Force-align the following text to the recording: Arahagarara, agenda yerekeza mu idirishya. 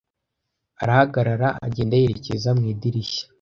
Arahagarara, 0.81 1.47
agenda 1.65 1.93
yerekeza 2.01 2.49
mu 2.57 2.63
idirishya. 2.73 3.23